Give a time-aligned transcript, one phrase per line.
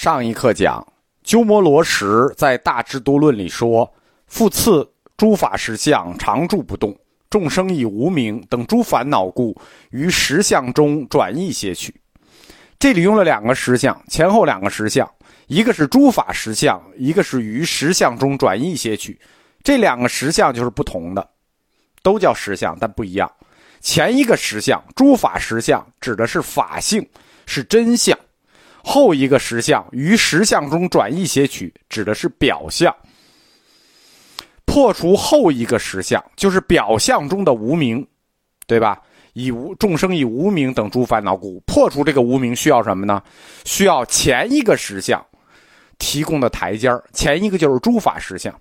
[0.00, 0.86] 上一课讲，
[1.24, 3.92] 鸠摩罗什在《大智度论》里说
[4.28, 6.96] ：“复次，诸法实相常住不动，
[7.28, 11.92] 众生以无明等诸烦恼故，于实相中转异些取。”
[12.78, 15.10] 这里用了两个实相，前后两个实相，
[15.48, 19.20] 一个是诸法实相，一个是于实相中转异些取。
[19.64, 21.28] 这两个实相就是不同的，
[22.04, 23.28] 都叫实相，但不一样。
[23.80, 27.04] 前一个实相，诸法实相，指的是法性，
[27.46, 28.16] 是真相。
[28.90, 32.94] 后一个实相于实相中转异些取，指的是表象。
[34.64, 38.06] 破除后一个实相，就是表象中的无名，
[38.66, 38.98] 对吧？
[39.34, 43.22] 以无众生以无名等诸烦恼故，破除这个无名需要什么呢？
[43.66, 45.22] 需要前一个实相
[45.98, 48.58] 提供的台阶前一个就是诸法实相，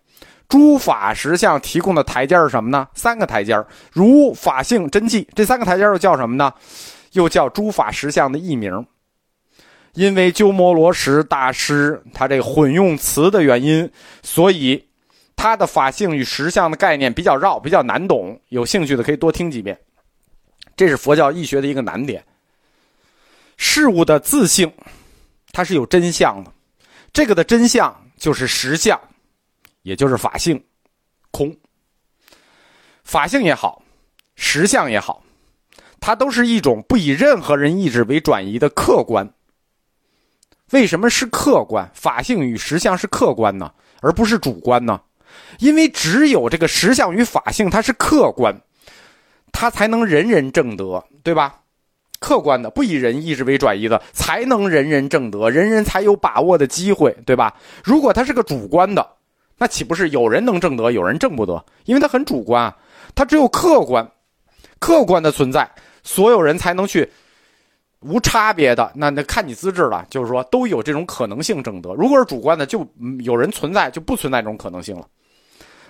[0.49, 2.85] 诸法实相提供的台阶是什么呢？
[2.94, 3.55] 三个台阶
[3.94, 5.25] 如法性真迹。
[5.33, 6.53] 这三个台阶又叫什么呢？
[7.13, 8.85] 又叫诸法实相的译名。
[9.97, 14.85] 因为鸠摩罗什大师他这个混用词的原因，所以
[15.35, 18.39] 他的法性与实相的概念比较绕，比较难懂。
[18.49, 19.75] 有兴趣的可以多听几遍。
[20.75, 22.23] 这是佛教易学的一个难点。
[23.57, 24.72] 事物的自性，
[25.52, 26.53] 它是有真相的，
[27.11, 29.02] 这个的真相就是实相，
[29.81, 30.63] 也就是法性，
[31.31, 31.57] 空。
[33.03, 33.81] 法性也好，
[34.35, 35.23] 实相也好，
[36.00, 39.33] 它都是一种不以任何人意志为转移的客观。
[40.71, 41.89] 为什么是客观？
[41.93, 44.99] 法性与实相是客观呢，而不是主观呢？
[45.59, 48.53] 因为只有这个实相与法性它是客观，
[49.51, 51.55] 它才能人人正德，对吧？
[52.19, 57.53] 客观的，不以人意志为转移的，才能人人正德，人人才有把握的机会，对吧？
[57.83, 59.07] 如果它是个主观的，
[59.57, 61.63] 那岂不是有人能正德，有人正不得？
[61.85, 62.75] 因为它很主观啊，
[63.15, 64.09] 它只有客观，
[64.79, 65.69] 客观的存在，
[66.03, 67.09] 所有人才能去。
[68.02, 70.06] 无差别的，那那看你资质了。
[70.09, 71.94] 就是说，都有这种可能性证得。
[71.95, 72.88] 如果是主观的，就
[73.20, 75.08] 有人存在，就不存在这种可能性了。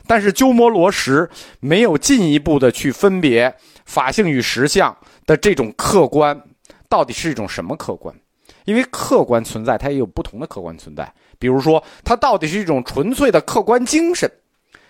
[0.06, 3.54] 但是鸠摩罗什没有进一步的去分别
[3.86, 6.42] 法性与实相的这种客观
[6.88, 8.16] 到底是一种什么客观，
[8.64, 11.14] 因为客观存在它也有不同的客观存在。
[11.38, 14.32] 比如说，它到底是一种纯粹的客观精神，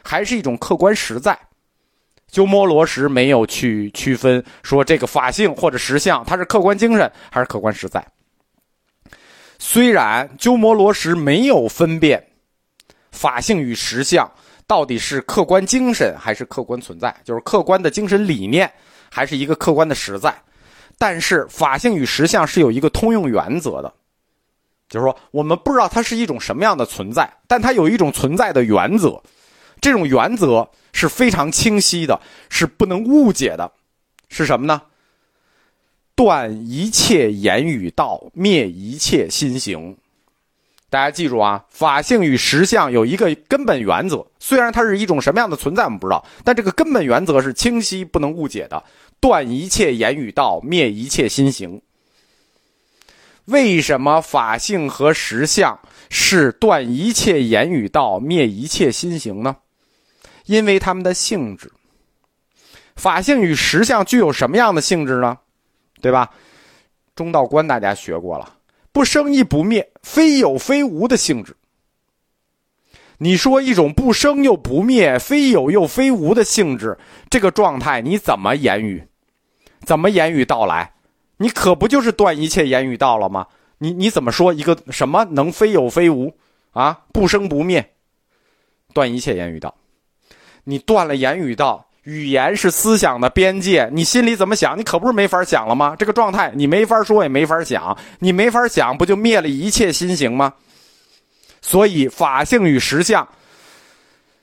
[0.03, 1.38] 还是一种客观实在？
[2.29, 8.05] 鸠摩罗什没有去区分说这个法性或者实相，它是客观精神还是客观实在。
[9.59, 12.23] 虽然鸠摩罗什没有分辨
[13.11, 14.29] 法性与实相
[14.67, 18.71] 到底是客观精神还是客观存在，就是客观的精神理念
[19.09, 20.35] 还是一个客观的实在，
[20.97, 23.91] 但是法性与实相是有一个通用原则的，
[24.89, 29.23] 就是说我们不知道它是一种什么样的存在，但它有一种存在的原则。
[29.81, 33.71] 这种原则是非常清晰的，是不能误解的，
[34.29, 34.81] 是什么呢？
[36.15, 39.97] 断一切言语道，灭一切心行。
[40.89, 48.83] 大家记住啊，法性与实相有一个根本原则，虽然它是一种什么样的存在，我们不知道，但这个根本原则是清晰不能误解的。
[49.19, 51.81] 断一切言语道，灭一切心行。
[53.45, 59.57] 为什么法性和实相是断一切言语道，灭一切心行呢？
[60.47, 61.71] 因为他们的性质，
[62.95, 65.37] 法性与实相具有什么样的性质呢？
[66.01, 66.31] 对吧？
[67.15, 68.57] 中道观大家学过了，
[68.91, 71.55] 不生亦不灭，非有非无的性质。
[73.17, 76.97] 你说一种不生又不灭，非有又非无的性质，
[77.29, 79.07] 这个状态你怎么言语？
[79.81, 80.93] 怎么言语道来？
[81.37, 83.47] 你可不就是断一切言语道了吗？
[83.79, 86.37] 你你怎么说一个什么能非有非无
[86.71, 87.05] 啊？
[87.11, 87.93] 不生不灭，
[88.93, 89.75] 断一切言语道。
[90.69, 95.95] 你断了言语道，语言是思想的边界，你心里怎么想，你可不是没法想了吗？
[95.97, 100.53] 这个状态你没法说，也没法想，你没法想，不就灭了一切心行吗？
[101.61, 103.25] 所以法性与实相，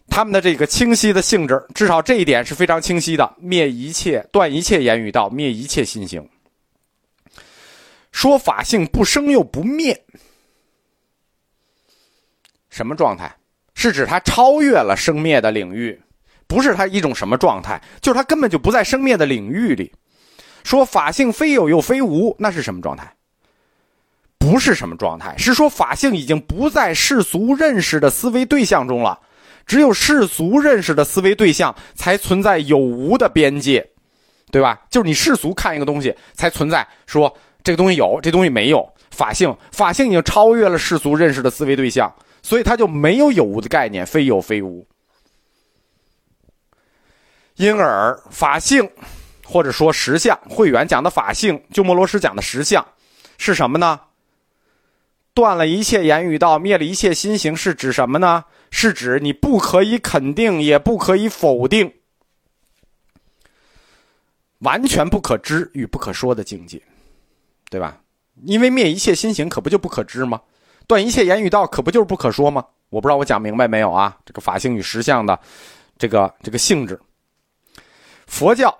[0.08, 6.26] 他们的这个清晰的性质，至少这一点是非常清晰的，灭一切，断一切言语道，灭一切心行。
[8.12, 10.04] 说法性不生又不灭，
[12.70, 13.36] 什么状态？
[13.76, 16.00] 是指它超越了生灭的领域。
[16.54, 19.92] 不是它一种什么状态，就是它根本就不在生灭的领域里。
[20.62, 23.12] 说法性非有又非无，那是什么状态？
[24.38, 29.18] 不是什么状态，是说法性已经不在世俗认识的思维对象中了。
[29.66, 33.84] 只有世俗认识的思维对象才存在有无的边界，
[34.52, 34.80] 对吧？
[34.88, 38.88] 就是你世俗看一个东西才存在，说这个东西有，这东西没有。
[39.10, 44.86] 法性，法性已经超越了世俗认识的思维对象，所以它就没有有无的概念，非有非无。
[47.56, 48.88] 因而法性，
[49.44, 52.84] 或者说实相，慧远讲的法性，鸠摩罗什讲的实相，
[53.38, 54.00] 是什么呢？
[55.32, 58.44] 断了一切言语道，灭了一切心行，是指什么呢？
[58.70, 61.92] 是指你不可以肯定，也不可以否定，
[64.58, 66.82] 完全不可知与不可说的境界，
[67.70, 68.00] 对吧？
[68.44, 70.40] 因为灭一切心行，可不就不可知吗？
[70.88, 72.64] 断一切言语道，可不就是不可说吗？
[72.90, 74.16] 我不知道我讲明白没有啊？
[74.24, 75.38] 这个法性与实相的
[75.96, 77.00] 这个这个性质，
[78.26, 78.76] 佛教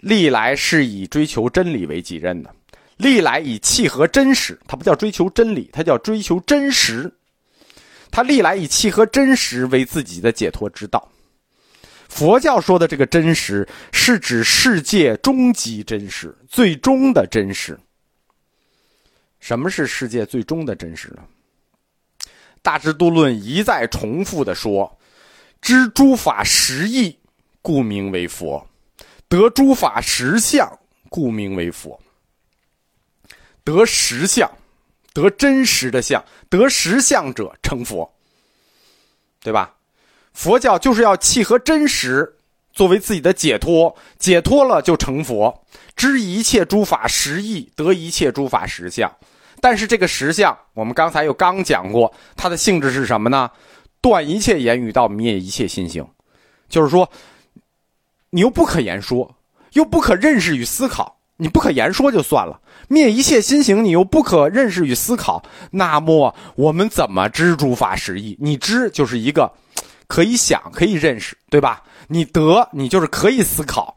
[0.00, 2.54] 历来是以追求真理为己任的，
[2.96, 7.12] 历来以契合真实，它不叫追求真理，它叫追求真实。
[8.10, 11.08] 它历来以契合真实为自己的解脱之道。
[12.08, 17.78] 佛教说的这个真实，是指世界终极真实、最终的真实。
[19.40, 21.22] 什么是世界最终的真实呢？
[22.60, 24.98] 《大智度论》一再重复的说
[25.62, 27.18] ：“知诸法实义，
[27.62, 28.62] 故名为佛；
[29.28, 30.78] 得诸法实相，
[31.08, 31.98] 故名为佛。
[33.64, 34.50] 得实相，
[35.14, 38.12] 得真实的相，得实相者成佛。
[39.40, 39.74] 对吧？
[40.32, 42.36] 佛教就是要契合真实，
[42.72, 45.64] 作为自己的解脱，解脱了就成佛。
[45.94, 49.14] 知一切诸法实义，得一切诸法实相。”
[49.60, 53.48] 但是这个实相，我们刚才又刚讲过，它的性质是什么呢？
[54.00, 56.04] 断一切言语道，灭一切心行，
[56.68, 57.08] 就是说，
[58.34, 59.36] 你又不可言说，
[59.74, 62.58] 又不可认识与思考，你不可言说就算了，
[62.88, 68.34] 灭一切心行，你又不可认识与思考，那么我们怎么知诸法实义？
[68.40, 69.52] 你知就是一个
[70.06, 71.82] 可以想，可以认识，对吧？
[72.08, 73.94] 你得，你就是可以思考。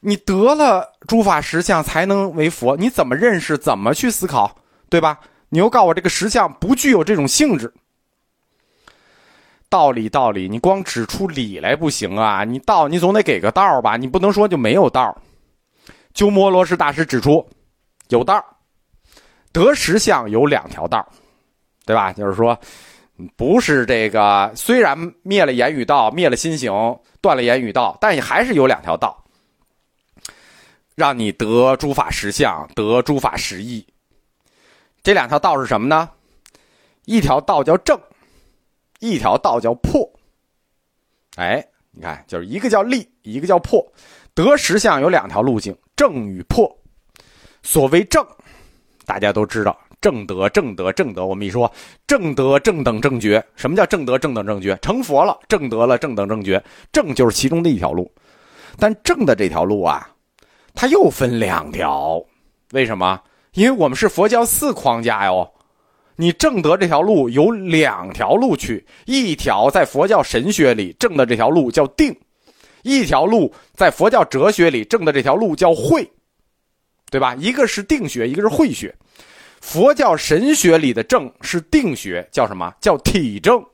[0.00, 3.56] 你得了诸法实相才能为佛，你怎么认识？
[3.56, 4.56] 怎么去思考？
[4.88, 5.20] 对吧？
[5.50, 7.72] 你又告诉我这个实相不具有这种性质。
[9.70, 12.44] 道理道理，你光指出理来不行啊！
[12.44, 13.96] 你道你总得给个道吧？
[13.96, 15.16] 你不能说就没有道。
[16.14, 17.46] 鸠摩罗什大师指出，
[18.08, 18.42] 有道，
[19.52, 21.06] 得实相有两条道，
[21.84, 22.12] 对吧？
[22.12, 22.58] 就是说，
[23.36, 29.22] 不是这个，虽然灭了言语道，灭了心行，断了言语道，但也还是有两条道。
[30.94, 33.86] 让你得诸法实相，得诸法实义。
[35.02, 36.08] 这两条道是什么呢？
[37.04, 37.98] 一条道叫正，
[38.98, 40.08] 一条道叫破。
[41.36, 43.84] 哎，你看，就是一个叫立，一个叫破。
[44.34, 46.70] 得实相有两条路径，正与破。
[47.62, 48.26] 所谓正，
[49.04, 51.26] 大家都知道，正德、正德、正德。
[51.26, 51.70] 我们一说
[52.06, 54.76] 正德、正等正觉，什么叫正德、正等正觉？
[54.82, 56.62] 成佛了，正德了，正等正觉，
[56.92, 58.10] 正就是其中的一条路。
[58.78, 60.08] 但正的这条路啊。
[60.74, 62.24] 它又分两条，
[62.70, 63.20] 为什么？
[63.54, 65.52] 因为我们是佛教四框架哟。
[66.20, 72.12] 你正德这条路有两条路去，一条在佛教神学里正的这条路叫定，
[72.82, 76.10] 一条路在佛教哲学里正的这条路叫慧，
[77.08, 77.36] 对吧？
[77.36, 78.92] 一个是定学，一个是慧学。
[79.60, 82.74] 佛教神学里的正是定学，叫什么？
[82.80, 83.64] 叫体证，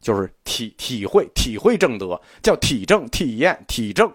[0.00, 4.12] 就是体体会体会正德，叫体证体验体证。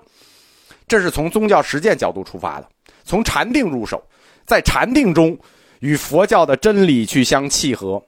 [0.86, 2.68] 这是从宗教实践角度出发的，
[3.06, 4.04] 从禅定入手，
[4.46, 5.38] 在禅定中
[5.80, 8.06] 与佛教的真理去相契合。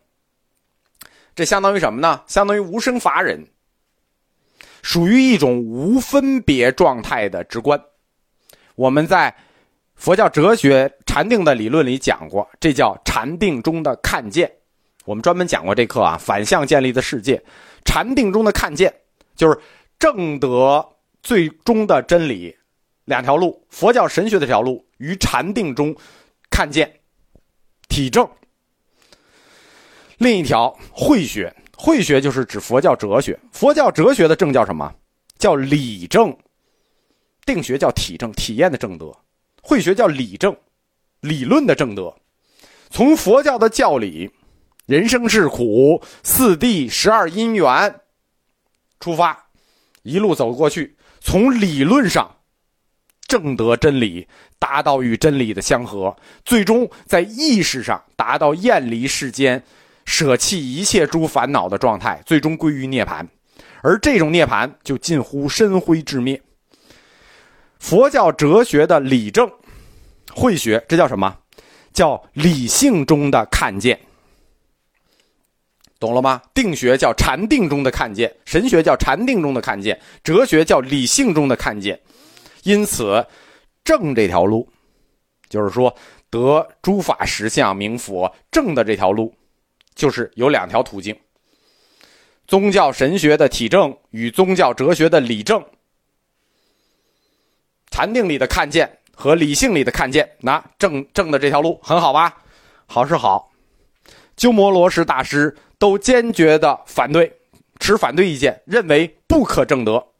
[1.33, 2.21] 这相当于什么呢？
[2.27, 3.45] 相当于无生法忍，
[4.81, 7.81] 属于一种无分别状态的直观。
[8.75, 9.33] 我们在
[9.95, 14.51] 佛教哲学禅定的理论里讲过，这叫禅定中的看见。
[15.05, 17.41] 我们专门讲过这课啊，反向建立的世界，
[17.85, 18.93] 禅定中的看见
[19.35, 19.59] 就是
[19.97, 20.85] 正得
[21.23, 22.55] 最终的真理。
[23.05, 25.95] 两条路，佛教神学的条路于禅定中
[26.49, 27.00] 看见
[27.91, 28.25] 体证；
[30.17, 33.37] 另一条慧学，慧学就是指佛教哲学。
[33.51, 34.89] 佛教哲学的正叫什么？
[35.37, 36.35] 叫理证。
[37.45, 39.11] 定学叫体证，体验的正德；
[39.61, 40.55] 慧学叫理证，
[41.19, 42.15] 理论的正德。
[42.89, 44.31] 从佛教的教理，
[44.85, 47.99] 人生是苦，四谛十二因缘
[49.01, 49.49] 出发，
[50.03, 52.37] 一路走过去，从理论上。
[53.31, 54.27] 正得真理，
[54.59, 59.63] 达到与真理的相合，最终在意识上达到厌离世间、
[60.03, 63.25] 舍弃一切诸烦恼的状态，最终归于涅槃。
[63.81, 66.41] 而这种涅槃就近乎深灰至灭。
[67.79, 69.49] 佛教哲学的理正、
[70.33, 71.37] 慧学，这叫什么？
[71.93, 73.97] 叫理性中的看见，
[76.01, 76.41] 懂了吗？
[76.53, 81.97] 定学叫禅定中的看见，神学叫禅定中的看见，哲学叫理性中的看见。
[82.63, 83.25] 因此，
[83.83, 84.67] 正这条路，
[85.49, 85.95] 就是说
[86.29, 89.33] 得诸法实相名佛正的这条路，
[89.95, 91.15] 就是有两条途径：
[92.47, 95.63] 宗教神学的体证与宗教哲学的理证。
[97.89, 102.43] 禅定里的看见和理性里的看见，那正正的这条路很好吧？
[102.85, 103.51] 好是好，
[104.37, 107.39] 鸠摩罗什大师都坚决的反对，
[107.79, 110.10] 持反对意见，认为不可证得。